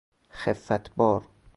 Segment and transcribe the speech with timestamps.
[0.31, 1.27] خفت بار